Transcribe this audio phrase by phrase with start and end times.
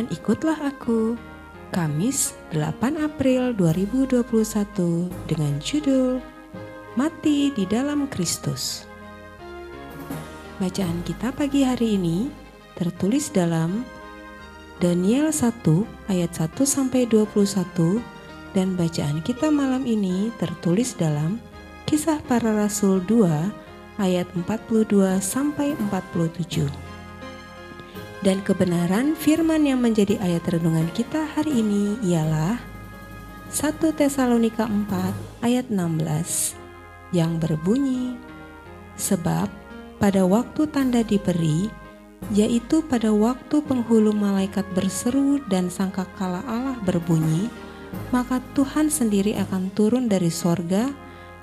[0.00, 1.20] Harian Ikutlah Aku
[1.76, 6.24] Kamis 8 April 2021 dengan judul
[6.96, 8.88] Mati di dalam Kristus
[10.56, 12.32] Bacaan kita pagi hari ini
[12.80, 13.84] tertulis dalam
[14.80, 15.68] Daniel 1
[16.08, 18.00] ayat 1 sampai 21
[18.56, 21.36] dan bacaan kita malam ini tertulis dalam
[21.84, 26.89] Kisah Para Rasul 2 ayat 42 sampai 47.
[28.20, 32.60] Dan kebenaran firman yang menjadi ayat renungan kita hari ini ialah
[33.48, 38.20] 1 Tesalonika 4 ayat 16 yang berbunyi
[39.00, 39.48] Sebab
[39.96, 41.72] pada waktu tanda diberi
[42.36, 47.48] yaitu pada waktu penghulu malaikat berseru dan sangkakala Allah berbunyi
[48.12, 50.92] maka Tuhan sendiri akan turun dari sorga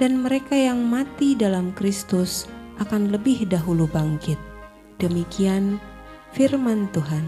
[0.00, 2.48] dan mereka yang mati dalam Kristus
[2.80, 4.40] akan lebih dahulu bangkit.
[4.96, 5.76] Demikian
[6.30, 7.24] firman Tuhan.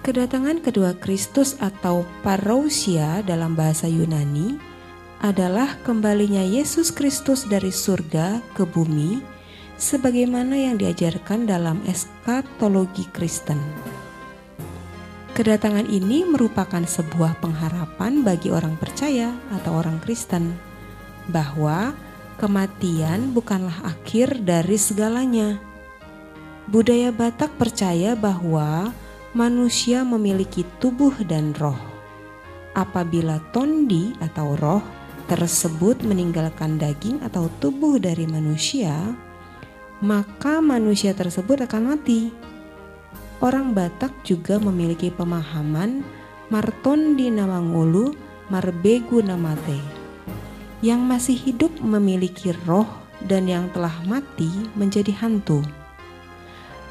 [0.00, 4.56] Kedatangan kedua Kristus atau parousia dalam bahasa Yunani
[5.20, 9.20] adalah kembalinya Yesus Kristus dari surga ke bumi
[9.76, 13.60] sebagaimana yang diajarkan dalam eskatologi Kristen.
[15.36, 20.56] Kedatangan ini merupakan sebuah pengharapan bagi orang percaya atau orang Kristen
[21.30, 21.92] bahwa
[22.38, 25.58] kematian bukanlah akhir dari segalanya.
[26.70, 28.94] Budaya Batak percaya bahwa
[29.34, 31.76] manusia memiliki tubuh dan roh.
[32.78, 34.84] Apabila tondi atau roh
[35.26, 38.94] tersebut meninggalkan daging atau tubuh dari manusia,
[39.98, 42.30] maka manusia tersebut akan mati.
[43.42, 46.06] Orang Batak juga memiliki pemahaman
[46.54, 48.14] martondi namangulu
[48.48, 49.97] marbegu namate
[50.78, 52.86] yang masih hidup memiliki roh
[53.26, 54.46] dan yang telah mati
[54.78, 55.66] menjadi hantu.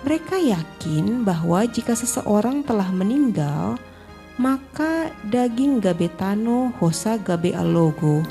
[0.04, 3.80] Mereka yakin bahwa jika seseorang telah meninggal,
[4.38, 8.22] maka daging gabetano hosa gabe alogo,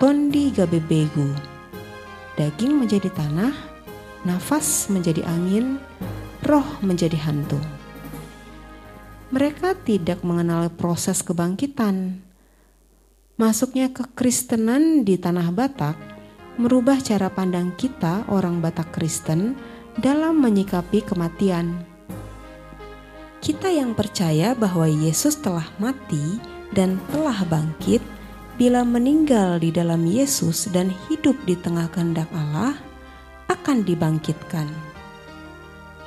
[0.00, 1.28] tondi gabe begu.
[2.38, 3.52] Daging menjadi tanah,
[4.24, 5.76] nafas menjadi angin,
[6.48, 7.60] roh menjadi hantu.
[9.30, 12.29] Mereka tidak mengenal proses kebangkitan
[13.40, 15.96] Masuknya kekristenan di tanah Batak
[16.60, 19.56] merubah cara pandang kita orang Batak Kristen
[19.96, 21.72] dalam menyikapi kematian.
[23.40, 26.36] Kita yang percaya bahwa Yesus telah mati
[26.76, 28.04] dan telah bangkit
[28.60, 32.76] bila meninggal di dalam Yesus dan hidup di tengah kehendak Allah
[33.48, 34.68] akan dibangkitkan.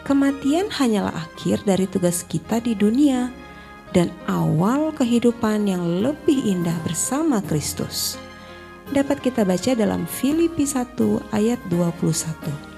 [0.06, 3.34] Kematian hanyalah akhir dari tugas kita di dunia
[3.94, 8.18] dan awal kehidupan yang lebih indah bersama Kristus.
[8.90, 10.98] Dapat kita baca dalam Filipi 1
[11.32, 12.74] ayat 21.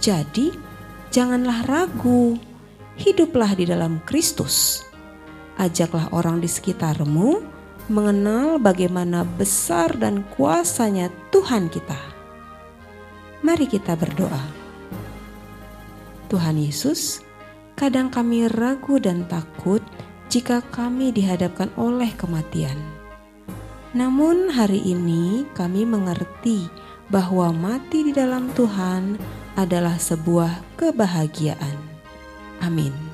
[0.00, 0.56] Jadi,
[1.12, 2.40] janganlah ragu,
[2.96, 4.82] hiduplah di dalam Kristus.
[5.60, 7.44] Ajaklah orang di sekitarmu
[7.92, 12.00] mengenal bagaimana besar dan kuasanya Tuhan kita.
[13.44, 14.44] Mari kita berdoa.
[16.30, 17.24] Tuhan Yesus,
[17.80, 19.80] Kadang kami ragu dan takut
[20.28, 22.76] jika kami dihadapkan oleh kematian.
[23.96, 26.68] Namun, hari ini kami mengerti
[27.08, 29.16] bahwa mati di dalam Tuhan
[29.56, 31.80] adalah sebuah kebahagiaan.
[32.60, 33.09] Amin.